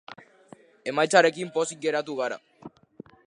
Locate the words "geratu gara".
1.87-2.41